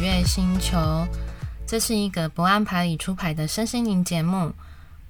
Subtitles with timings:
[0.00, 1.06] 月星球。
[1.66, 4.54] 这是一个不按牌理出牌的身心灵节目。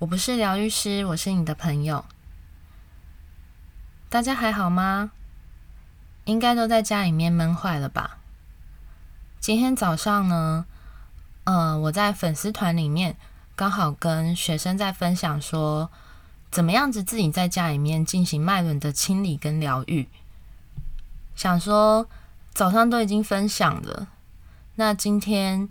[0.01, 2.05] 我不是疗愈师，我是你的朋友。
[4.09, 5.13] 大家还好吗？
[6.25, 8.19] 应该都在家里面闷坏了吧？
[9.39, 10.67] 今天早上呢，
[11.45, 13.17] 呃，我在粉丝团里面
[13.55, 15.89] 刚好跟学生在分享说，
[16.51, 20.09] 怎么样子自己在家里面进行脉轮的清理跟疗愈。
[21.37, 22.09] 想说。
[22.53, 24.09] 早上都已经分享了，
[24.81, 25.69] 那今天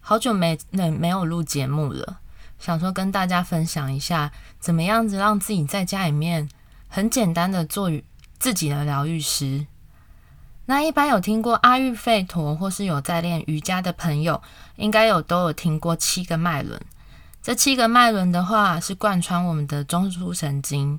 [0.00, 2.20] 好久没没没有录节目了，
[2.58, 6.48] 想说跟大家分享一下，怎么样子让自己在家里面
[6.88, 7.90] 很简单的做
[8.38, 9.66] 自己的疗愈师。
[10.64, 14.40] 那一般有听过阿育吠陀或是有在练瑜伽的朋友，
[14.76, 16.80] 应该有都有听过七个脉轮。
[17.42, 20.98] 这七个脉轮的话，是贯穿我们的中枢神经，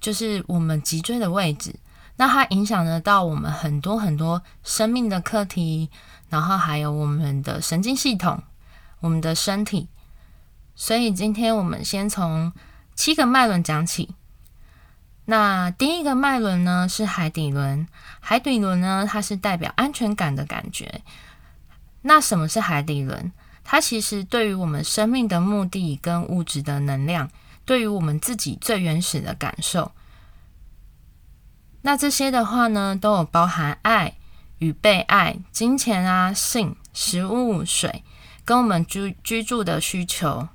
[0.00, 1.74] 就是我们脊椎的位置。
[2.18, 5.90] 那它影响得到我们很多很多生命的课题，
[6.28, 8.42] 然后还有我们的神经系统、
[9.00, 9.88] 我们的身体。
[10.74, 12.52] 所以今天我们先从
[12.94, 14.14] 七个脉轮讲起。
[15.24, 17.88] 那第一个脉轮呢是海底轮，
[18.20, 21.02] 海底轮呢它是代表安全感的感觉。
[22.02, 23.32] 那什么是海底轮？
[23.64, 27.28] 它其实对于我们生命的目的跟物质的能量，
[27.64, 29.90] 对于我们自己最原始的感受。
[31.82, 34.14] 那这些的话呢，都有包含爱
[34.58, 38.02] 与被爱、金钱啊、性、食物、水，
[38.44, 40.48] 跟我们居居住的需求。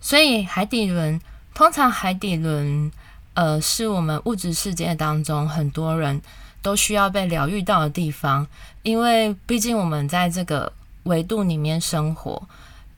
[0.00, 1.20] 所以海底轮，
[1.54, 2.90] 通常海底轮，
[3.34, 6.20] 呃，是我们物质世界当中很多人
[6.60, 8.46] 都需要被疗愈到的地方，
[8.82, 10.72] 因为毕竟我们在这个
[11.04, 12.46] 维度里面生活，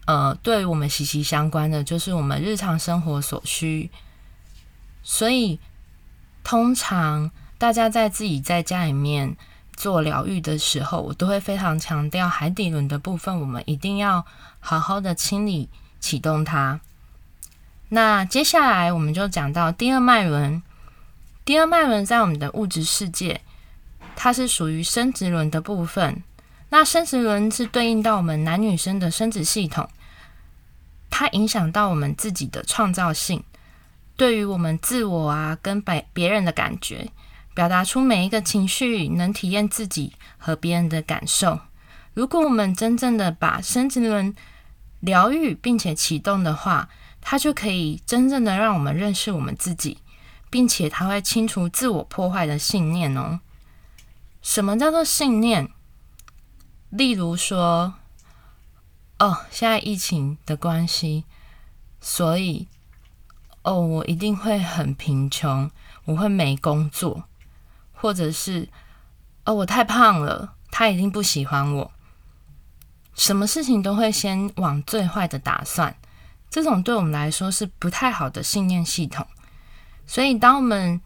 [0.07, 3.91] 呃，对于我们息息相关的就是我们日常生活所需，
[5.03, 5.59] 所以。
[6.49, 7.29] 通常
[7.59, 9.37] 大家在自己在家里面
[9.77, 14.25] 做疗愈的时候，我都会非常强调海底轮的部分，我们一定要
[14.59, 15.69] 好好的清理
[16.01, 16.81] 启动它。
[17.91, 20.63] 那接下来我们就讲到第二脉轮。
[21.45, 23.41] 第二脉轮在我们的物质世界，
[24.17, 26.23] 它是属于生殖轮的部分。
[26.71, 29.89] 那生殖轮是对应到我们男女生的生殖系统，
[31.09, 33.45] 它影响到我们自己的创造性。
[34.17, 37.09] 对于我们自我啊，跟别别人的感觉，
[37.57, 41.59] 表达出每一个情绪，能体验自己和别人的感受。
[42.13, 44.35] 如果我们真正的把生殖轮
[45.01, 46.91] 疗愈并且启动的话，
[47.23, 49.97] 它就可以真正的让我们认识我们自己，
[50.51, 53.41] 并且它会清除自我破坏的信念哦。
[54.43, 55.71] 什么叫做信念？
[56.91, 57.95] 例如说，
[59.19, 61.25] 哦，现在疫情的关系，
[62.03, 62.69] 所以。
[63.63, 65.69] 哦，我一定会很贫穷，
[66.05, 67.25] 我会没工作，
[67.97, 68.69] 或者是
[69.45, 71.91] 哦，我太胖了，他一定不喜欢我。
[73.15, 75.97] 什么事情都会先往最坏的打算，
[76.51, 79.27] 这种对我们来说是不太好的信念系统。
[80.07, 81.01] 所以，当我们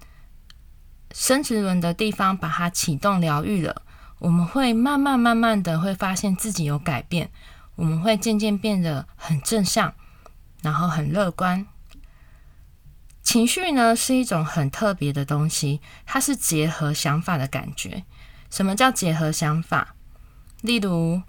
[1.13, 3.83] 生殖轮的地方把它启动疗愈了，
[4.19, 7.31] 我们会慢慢慢慢的会发现自己有改变，
[7.77, 9.95] 我们会渐渐变得很正向，
[10.63, 11.65] 然后很乐观。
[13.31, 18.03] 情绪呢是一种很特别的东西，它是结合想法的感觉。
[18.51, 19.95] 什么叫结合想法？
[20.63, 21.23] 例如，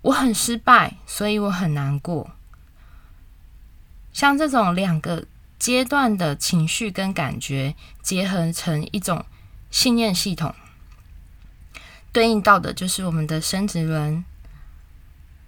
[0.00, 2.30] 我很失败，所以我很难过。
[4.14, 5.26] 像这种两个
[5.58, 9.26] 阶段的情绪跟感觉结合成一种
[9.70, 10.54] 信念系统，
[12.12, 14.24] 对应到的就是我们的生殖轮。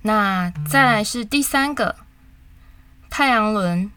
[0.02, 1.96] 那再来是第三个
[3.08, 3.90] 太阳轮。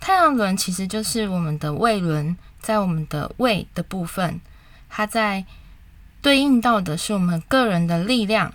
[0.00, 4.40] 太阳轮其实就是我们的胃轮，在我们的胃的部分，
[4.88, 5.44] 它在
[6.22, 8.54] 对应到的是我们个人的力量，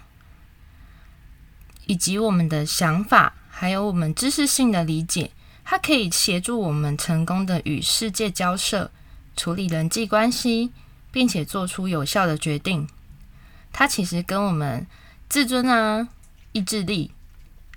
[1.86, 5.32] 以及我们的想法，还有我们知识性的理解，
[5.64, 8.90] 它可以协助我们成功的与世界交涉，
[9.36, 10.72] 处理人际关系，
[11.12, 12.88] 并且做出有效的决定。
[13.72, 14.88] 它其实跟我们
[15.30, 16.08] 自尊啊、
[16.52, 17.12] 意志力、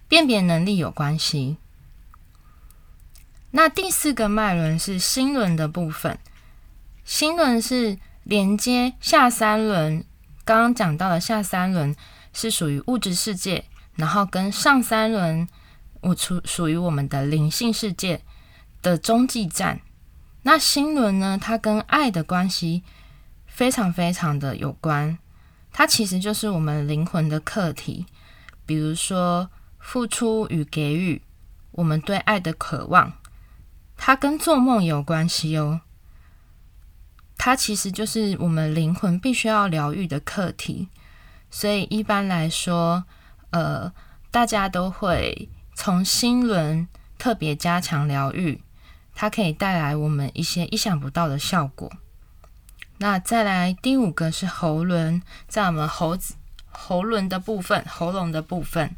[0.09, 1.57] 辨别能力有关系。
[3.53, 6.19] 那第四个脉轮是心轮的部分，
[7.05, 10.05] 心轮是连接下三轮。
[10.45, 11.95] 刚刚讲到的下三轮
[12.33, 13.65] 是属于物质世界，
[13.95, 15.49] 然后跟上三轮，
[16.01, 18.23] 我属属于我们的灵性世界
[18.83, 19.81] 的中继站。
[20.43, 22.85] 那心轮呢，它跟爱的关系
[23.47, 25.19] 非常非常的有关，
[25.73, 28.07] 它其实就是我们灵魂的课题，
[28.65, 29.51] 比如说
[29.81, 31.23] 付出与给予，
[31.73, 33.13] 我们对爱的渴望。
[33.97, 35.81] 它跟做梦有关系哦，
[37.37, 40.89] 它其实就是我们灵魂必须要疗愈的课题。
[41.51, 43.05] 所以一般来说，
[43.51, 43.93] 呃，
[44.31, 46.87] 大家都会从心轮
[47.19, 48.63] 特别加强疗愈，
[49.15, 51.91] 它可以带来我们一些意想不到的效果。
[52.99, 56.35] 那再来第五个是喉轮，在我们喉子
[56.69, 58.97] 喉轮的部分，喉咙的部分，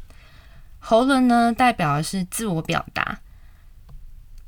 [0.79, 3.19] 喉轮呢代表的是自我表达、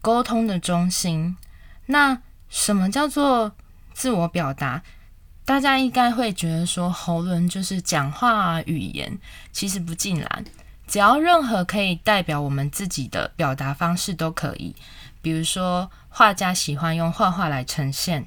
[0.01, 1.37] 沟通的中心。
[1.85, 3.53] 那什么叫做
[3.93, 4.83] 自我表达？
[5.43, 9.17] 大家应该会觉得说，喉咙就是讲话啊，语言，
[9.51, 10.45] 其实不尽然，
[10.87, 14.75] 只要任何可以代表我们自己的表达方式都可以。
[15.21, 18.25] 比如说，画家喜欢用画画来呈现。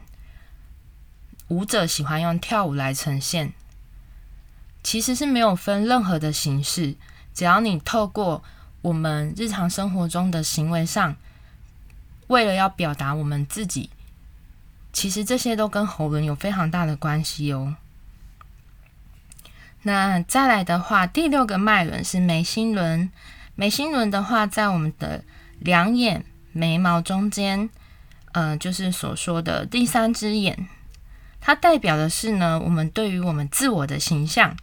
[1.48, 3.52] 舞者喜欢用跳舞来呈现，
[4.82, 6.96] 其实是没有分任何的形式，
[7.32, 8.42] 只要你透过
[8.82, 11.14] 我们日常生活中的行为上，
[12.28, 13.90] 为了要表达我们自己，
[14.92, 17.76] 其实这些都跟喉轮有非常大的关系哦。
[19.82, 23.10] 那再来的话，第六个脉轮是眉心轮，
[23.54, 25.22] 眉心轮的话，在我们的
[25.58, 27.68] 两眼眉毛中间，
[28.32, 30.66] 呃，就是所说的第三只眼。
[31.40, 34.56] 它代表的是呢，我们对于我们自我的形象，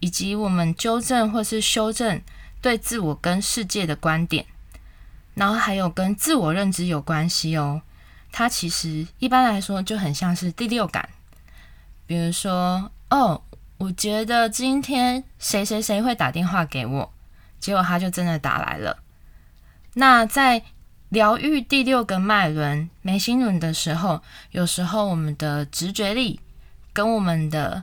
[0.00, 2.20] 以及我们纠正或是修正
[2.60, 4.44] 对自我跟世界的观点，
[5.40, 7.80] 然后还有跟自我认知有关系哦。
[8.30, 11.08] 它其实一般来说就很像是第六感，
[12.06, 13.42] 比如说，哦，
[13.78, 17.10] 我觉得今天谁谁谁会打电话给我，
[17.58, 18.98] 结果他就真的打来了。
[19.94, 20.62] 那在
[21.08, 26.38] 疗愈第六个脉轮眉心轮的时候，有时候我们的直觉力
[26.92, 27.82] 跟我们的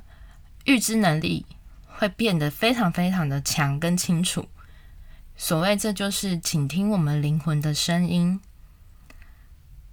[0.65, 1.43] 预知能力
[1.87, 4.47] 会变得非常非常的强跟清楚。
[5.37, 8.41] 所谓这就是倾听我们灵魂的声音。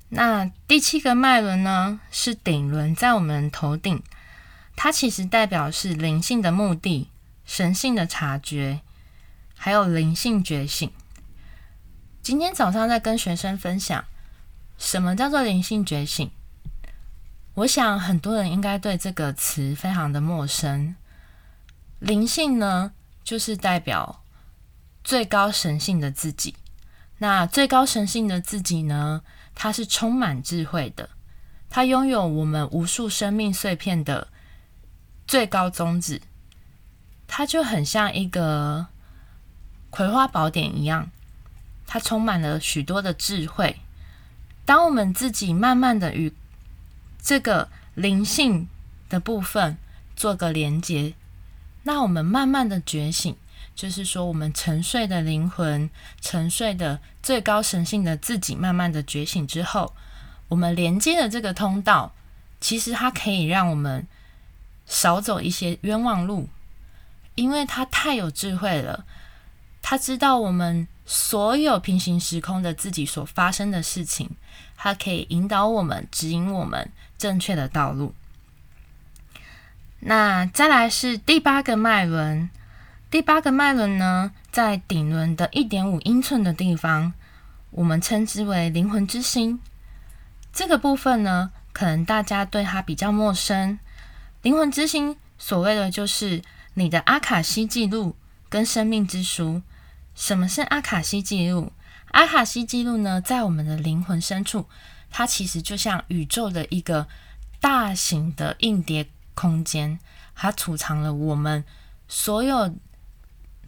[0.08, 4.02] 那第七个脉轮呢，是顶轮，在我们头顶，
[4.74, 7.10] 它其实代表是灵性的目的、
[7.44, 8.80] 神性的察觉，
[9.54, 10.90] 还有灵性觉醒。
[12.22, 14.02] 今天早上在跟学生分享，
[14.78, 16.30] 什么叫做灵性觉醒？
[17.54, 20.96] 我想很多人应该对这个词非常的陌生。
[21.98, 22.92] 灵性呢，
[23.22, 24.23] 就是代表
[25.04, 26.56] 最高神性的自己。
[27.18, 29.22] 那最高神性的自己呢，
[29.54, 31.10] 它是充满智慧的，
[31.70, 34.26] 它拥有我们无数生命碎片的
[35.26, 36.20] 最高宗旨。
[37.26, 38.86] 它就很像一个
[39.90, 41.10] 葵花宝典一样。
[41.86, 43.76] 它充满了许多的智慧。
[44.64, 46.32] 当我们自己慢慢的与
[47.20, 48.66] 这个灵性
[49.08, 49.76] 的部分
[50.16, 51.14] 做个连接，
[51.82, 53.36] 那我们慢慢的觉醒，
[53.74, 55.88] 就是说我们沉睡的灵魂、
[56.20, 59.94] 沉睡的最高神性的自己，慢慢的觉醒之后，
[60.48, 62.12] 我们连接的这个通道，
[62.60, 64.06] 其实它可以让我们
[64.86, 66.48] 少走一些冤枉路，
[67.34, 69.04] 因为它太有智慧了，
[69.82, 70.86] 它知道我们。
[71.06, 74.30] 所有平行时空的自己所发生的事情，
[74.74, 78.14] 它可以引导我们、指引我们正确的道路。
[80.00, 82.48] 那再来是第八个脉轮，
[83.14, 87.12] 第八个脉轮呢，在顶轮的一点五英寸的地方，
[87.70, 89.60] 我们称之为灵魂之心。
[90.52, 93.78] 这个部分呢，可能大家对它比较陌生。
[94.42, 96.42] 灵魂之心，所谓的就是
[96.74, 98.16] 你的阿卡西记录
[98.48, 99.62] 跟生命之书。
[100.16, 101.70] 什么是阿卡西记录？
[102.08, 104.66] 阿卡西记录呢，在我们的灵魂深处，
[105.08, 107.06] 它其实就像宇宙的一个
[107.60, 110.00] 大型的硬碟空间，
[110.34, 111.64] 它储藏了我们
[112.08, 112.74] 所有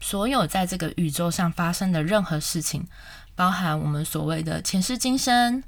[0.01, 2.87] 所有在这个宇宙上发生的任何事情，
[3.35, 5.63] 包含我们所谓的前世今生，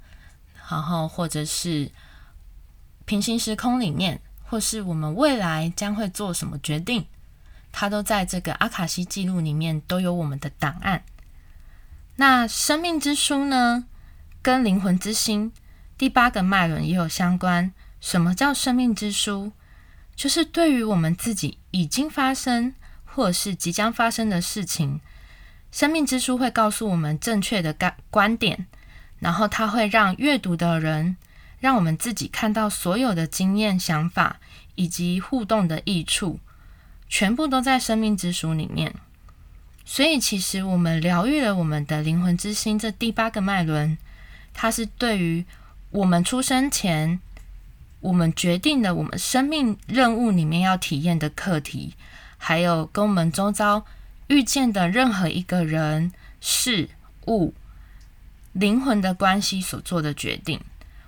[0.71, 1.91] 然后或者是
[3.05, 7.07] 平行时空里面，或是我们未来将会做什么决定。
[7.71, 11.05] 它都在这个阿卡西记录里面都有我们的档案。
[12.17, 13.85] 那生命之书呢，
[14.43, 15.53] 跟灵魂之心
[15.97, 17.73] 第八个脉轮也有相关。
[18.01, 19.53] 什么叫生命之书？
[20.17, 22.75] 就是对于我们自己已经发生
[23.19, 25.01] 或者是即将发生的事情，
[25.73, 28.69] 生命之书会告诉我们正确的观观点，
[29.19, 31.17] 然后它会让阅读的人，
[31.59, 34.39] 让我们自己看到所有的经验、想法
[34.77, 36.39] 以及互动的益处。
[37.09, 38.95] 全部都在生命之书里面，
[39.85, 43.99] 所以其实我们疗愈了我们的灵魂之心这第八个脉轮，
[44.55, 45.45] 它是对于
[45.91, 47.19] 我们出生前
[47.99, 51.95] 我们决定的我们生命任务里面要体验的课题，
[52.39, 53.85] 还有跟我们周遭
[54.29, 56.89] 遇见的任何一个人事
[57.27, 57.53] 物
[58.53, 60.61] 灵魂的关系所做的决定，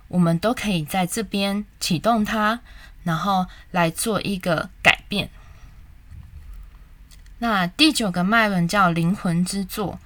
[0.07, 2.59] 我们都可以在这边启动它，
[3.03, 5.29] 然后来做一个改变。
[7.39, 9.99] 那第九个脉轮叫灵魂之座，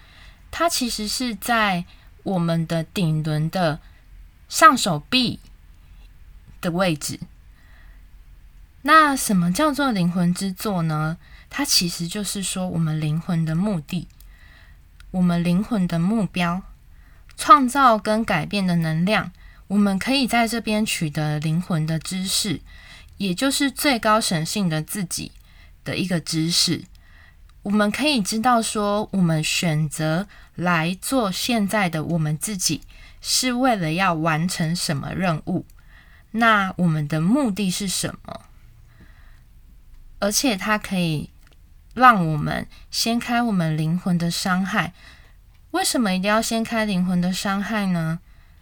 [0.52, 1.84] 它其实是在
[2.24, 3.82] 我们的顶轮的
[4.48, 5.40] 上手臂
[6.62, 7.20] 的位置。
[8.88, 11.18] 那什么叫做灵魂之作呢？
[11.50, 14.08] 它其实就是说我们灵魂的目的，
[15.10, 16.62] 我们灵魂的目标，
[17.36, 19.32] 创造跟改变的能量。
[19.70, 22.62] 我们可以在这边取得灵魂的知识，
[23.18, 25.32] 也就是最高神性的自己
[25.84, 26.84] 的一个知识。
[27.64, 32.82] 我们可以知道说，我们选择来做现在的我们自己，
[33.20, 35.66] 是为了要完成什么任务？
[36.30, 38.42] 那我们的目的是什么？
[40.26, 41.30] 而且它可以
[41.94, 44.92] 让我们掀开我们灵魂的伤害。
[45.70, 48.18] 为什么一定要掀开灵魂的伤害呢？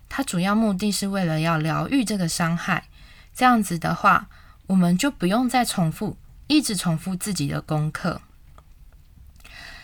[0.10, 2.84] 它主要目的是为了要疗愈这个伤害。
[3.34, 4.28] 这样子的话，
[4.68, 6.18] 我们就不用再重复，
[6.48, 8.22] 一直重复自己的功课。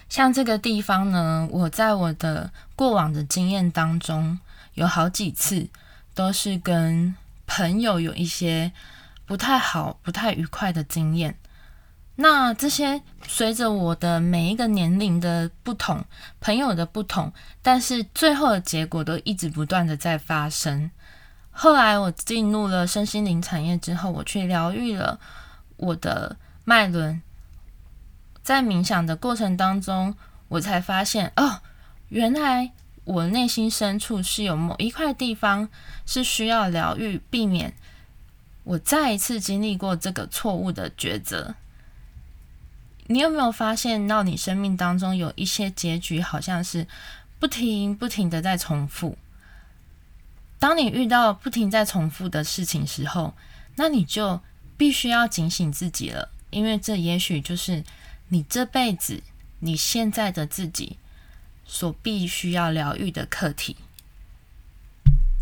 [0.10, 4.38] 像这个地方呢，我在我的过往的经验当中，
[4.74, 5.70] 有好几次
[6.14, 7.16] 都是跟
[7.48, 8.74] 朋友有一些
[9.26, 11.38] 不太好、不太愉快的经验。
[12.22, 16.04] 那这些随着我的每一个年龄的不同、
[16.42, 20.92] 朋友的不同，但是最后的结果都一直不断的在发生。
[21.50, 25.18] 后来我进入了身心灵产业之后，我去疗愈了
[25.78, 26.36] 我的
[26.66, 27.22] 脉轮。
[28.44, 30.14] 在冥想的过程当中，
[30.50, 31.62] 我才发现哦，
[32.10, 32.74] 原来
[33.06, 35.70] 我内心深处是有某一块地方
[36.06, 37.74] 是需要疗愈，避免
[38.66, 41.56] 我再一次经历过这个错误的抉择。
[43.10, 46.88] 你有没有发现到你生命当中有一些结局好像是
[47.38, 49.18] 不停不停的在重复？
[50.58, 53.36] 当你遇到不停在重复的事情时候，
[53.76, 54.42] 那你就
[54.78, 57.84] 必须要警醒自己了，因为这也许就是。
[58.32, 59.24] 你这辈子，
[59.58, 60.98] 你现在的自己
[61.66, 63.76] 所必须要疗愈的课题。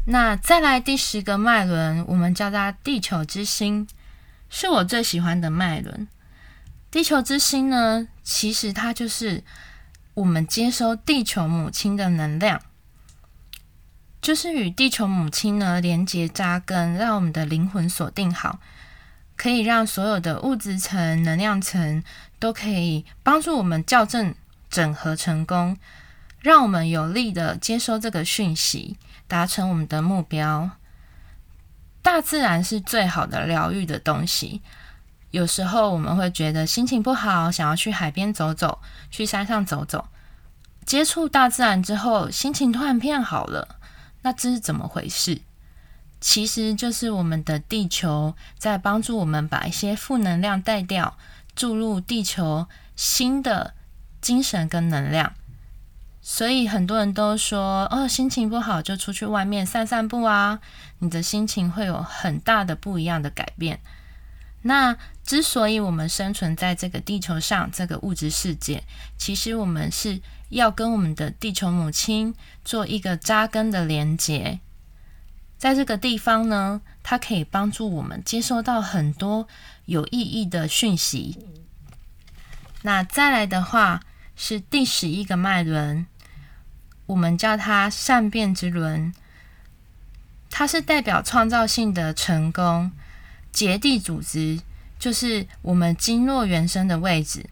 [0.06, 3.86] 那再来第十个脉轮，我们叫它地球之心，
[4.50, 6.08] 是我最喜欢的脉轮。
[6.98, 9.44] 地球之心呢，其实它就是
[10.16, 12.60] 我们接收地球母亲的能量，
[14.20, 18.60] 就是与地球母亲呢连接扎根，让我们的灵魂锁定好。
[19.36, 22.04] 可以让所有的物质层、能量层
[22.40, 24.34] 都可以帮助我们校正、
[24.68, 25.78] 整合成功，
[26.40, 30.72] 让我们有力的接收这个讯息，达成我们的目标。
[32.02, 34.64] 大自然是最好的疗愈的东西。
[35.32, 38.80] 有时候我们会觉得心情不好，想要去海边走走，
[39.12, 40.08] 去山上走走。
[40.86, 43.78] 接触大自然之后，心情突然变好了。
[44.22, 45.42] 那这是怎么回事？
[46.20, 51.18] 其实就是我们的地球在帮助我们把一些负能量带掉，
[51.56, 53.74] 注入地球新的
[54.22, 55.34] 精神跟能量。
[56.22, 60.60] 所以很多人都说，哦，心情不好就出去外面散散步啊，
[61.00, 63.80] 你的心情会有很大的不一样的改变。
[64.68, 68.84] 那之所以我们生存在这个地球上，这个物质世界，
[69.18, 70.20] 其实我们是
[70.50, 74.60] 要跟我们的地球母亲做一个扎根的连接。
[75.58, 79.48] 在这个地方呢，它可以帮助我们接收到很多
[79.86, 81.38] 有意义的讯息。
[82.82, 84.02] 那再来的话
[84.36, 86.06] 是第十一个脉轮，
[87.06, 89.14] 我们叫它善变之轮，
[90.52, 92.92] 它是代表创造性的成功。
[93.52, 94.60] 结缔组织
[95.00, 97.46] 就是我们经络原生的位置，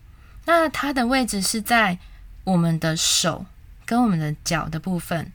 [0.46, 1.98] 那它的位置是在
[2.44, 3.46] 我们的手
[3.86, 5.32] 跟我们的脚的部分。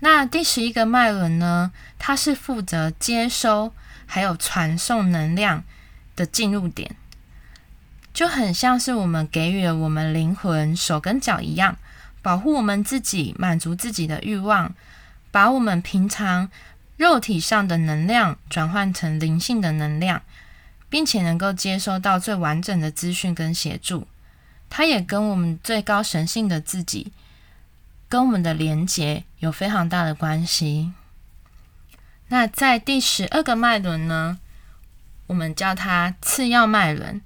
[0.00, 3.72] 那第十一个脉轮呢，它是负责接收
[4.04, 5.64] 还有传送能量
[6.14, 6.94] 的进入点，
[8.12, 11.76] 就很像是我们给予了我们灵魂手跟脚一样，
[12.20, 14.74] 保护我们自己，满足自己的欲望，
[15.30, 16.50] 把我们平常
[16.96, 20.22] 肉体上的能量转换成灵性的能量，
[20.88, 24.06] 并且能够接收到最完整的资讯跟协助。
[24.68, 27.12] 它也跟我们最高神性的自己。
[28.08, 30.92] 跟我们的连接有非常大的关系。
[32.28, 34.38] 那在第十二个脉轮呢，
[35.26, 37.20] 我们叫它次要脉轮。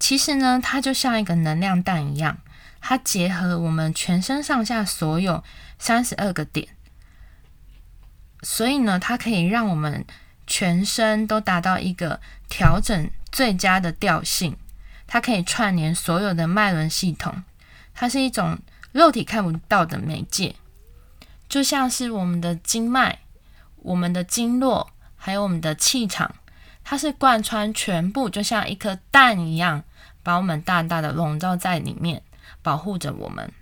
[0.00, 2.38] 其实呢，它就像一个能量弹一样，
[2.80, 5.44] 它结合我们全身上下所有
[5.78, 6.66] 三十二个点，
[8.48, 10.06] 所以呢，它可以让我们
[10.46, 14.56] 全身都达到一个调整最佳的调性。
[15.08, 17.42] 它可以串联所有的脉轮系统，
[17.92, 18.56] 它是一种。
[18.92, 20.54] 肉体看不到的媒介，
[21.50, 23.18] 就像是我们的经脉、
[23.82, 26.34] 我们的经络，还有我们的气场，
[26.82, 29.84] 它是贯穿全部，就像一颗蛋一样，
[30.22, 32.22] 把我们大大的笼罩在里面，
[32.62, 33.52] 保护着我们。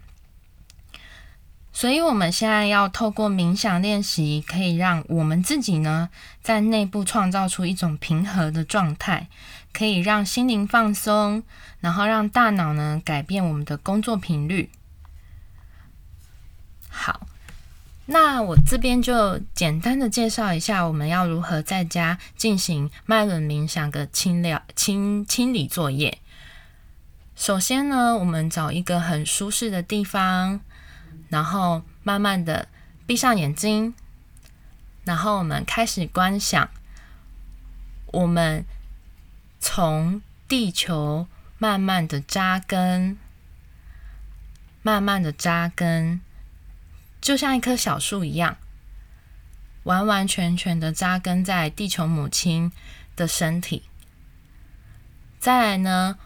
[1.77, 6.09] 所以，我们现在要透过冥想练习，可以让我们自己呢，
[6.41, 9.27] 在内部创造出一种平和的状态，
[9.73, 11.43] 可以让心灵放松，
[11.81, 14.71] 然后让大脑呢改变我们的工作频率。
[16.89, 17.27] 好，
[18.07, 26.19] 那我这边就简单的介绍一下，我们要如何在家进行脉轮冥想的清疗清清理作业。
[27.35, 30.61] 首先呢，我们找一个很舒适的地方。
[31.29, 32.69] 然后慢慢的
[33.07, 33.95] 闭上眼睛，
[35.05, 36.69] 然后我们开始观想，
[38.07, 38.65] 我们
[39.61, 41.27] 从地球
[41.59, 43.17] 慢慢的扎根，
[44.83, 46.21] 慢慢的扎根，
[47.21, 48.57] 就像一棵小树一样，
[49.85, 52.71] 完完全全的扎根在地球母亲
[53.17, 53.83] 的身体。
[55.41, 56.19] 再来呢，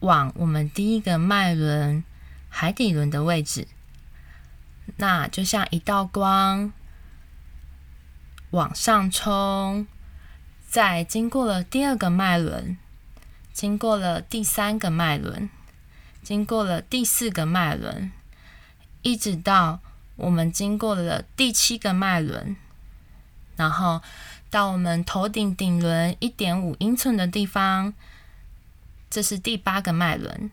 [0.00, 2.04] 往我们第一个脉轮
[2.48, 3.66] 海底轮的位置。
[4.96, 6.72] 那就像一道光
[8.50, 9.86] 往上冲，
[10.68, 12.76] 再经过了第二个脉轮，
[13.52, 15.48] 经过了第三个脉轮，
[16.22, 18.10] 经过了第四个脉轮，
[19.02, 19.80] 一直到
[20.16, 22.56] 我们经过了第七个脉轮，
[23.56, 24.02] 然后
[24.50, 27.94] 到我们头顶顶轮一点五英寸的地方，
[29.08, 30.50] 这是第八个脉轮，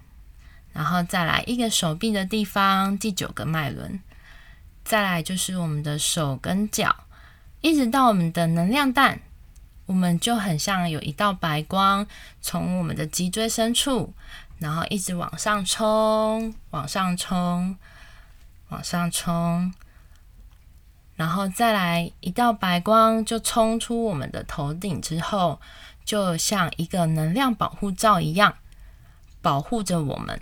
[0.71, 3.99] 然后再来一个手臂的地方，第九个脉轮。
[4.87, 6.95] 再来就是我们的手跟脚，
[7.59, 9.19] 一直到我们的能量蛋，
[9.85, 12.07] 我们就很像有一道白光
[12.39, 14.13] 从我们的脊椎深处，
[14.59, 17.75] 然后一直往上冲，往上冲，
[18.69, 19.73] 往上冲，
[21.17, 25.59] 然后再来一道白光就冲出我们的头顶之后，
[26.05, 28.55] 就像一个能量保护罩一样，
[29.41, 30.41] 保护着我们。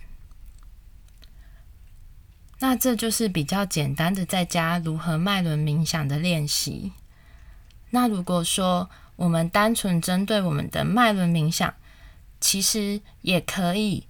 [2.59, 6.93] 那这就是比较简单的在家如何脉轮冥想的练习。
[7.89, 11.73] 那如果说我们单纯针对我们的脉轮冥想，
[12.39, 14.07] 其实也可以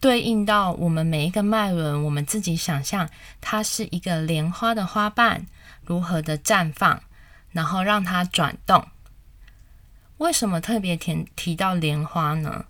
[0.00, 3.08] 对应到我们每一个脉轮，我们自己想象
[3.40, 5.46] 它是一个莲花的花瓣，
[5.84, 7.02] 如何的绽放，
[7.52, 8.88] 然后让它转动。
[10.18, 12.64] 为什么特别提提到莲花呢？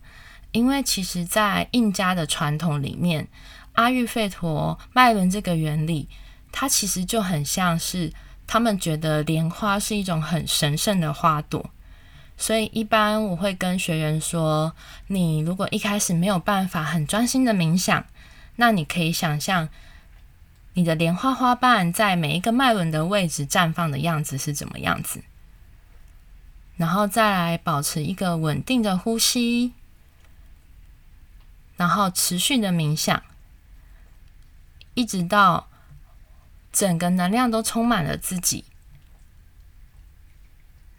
[0.52, 3.28] 因为其实在印加的传统里面。
[3.74, 6.08] 阿育吠陀脉轮这个原理，
[6.52, 8.12] 它其实就很像是
[8.46, 11.70] 他们觉得莲花是一种很神圣的花朵，
[12.36, 14.74] 所以一般我会跟学员说，
[15.06, 18.04] 你如果一开始没有办法很专心的冥想，
[18.56, 19.68] 那你可以想象
[20.74, 25.22] 你的莲花花瓣在每一个脉轮的位置绽放的样子是怎么样子，
[26.76, 29.72] 然后再来保持一个稳定的呼吸，
[31.76, 33.22] 然后持续的冥想。
[34.94, 35.68] 一直到
[36.72, 38.64] 整个能量都充满了自己。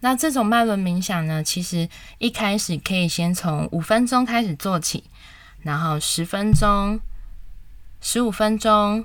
[0.00, 5.04] 那这种脉轮冥想呢，其实一开始可以先从五分钟开始做起，
[5.60, 6.98] 然后十分钟、
[8.00, 9.04] 十五分钟，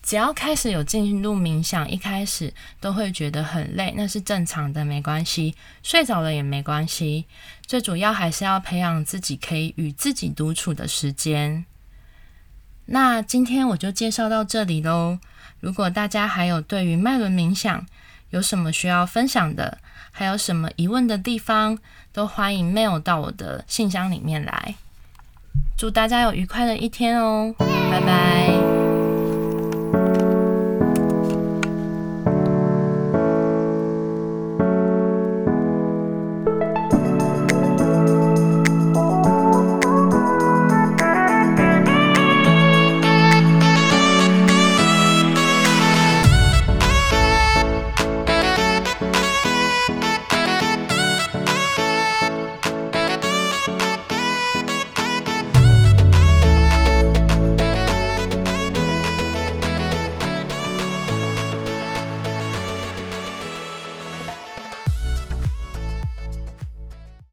[0.00, 7.26] 只要开始有进入冥想，一开始都会觉得很累，那是正常的，没关系，睡着了也没关系。
[7.66, 11.66] 最主要还是要培养自己可以与自己独处的时间。
[12.92, 15.18] 那今天我就介绍到这里喽。
[15.60, 17.86] 如果大家还有对于脉轮冥想
[18.30, 19.78] 有什么需要分享的，
[20.10, 21.78] 还有什么疑问的地方，
[22.12, 24.74] 都欢迎 mail 到我的信箱里面来。
[25.78, 28.89] 祝大家有愉快的一天哦，拜拜。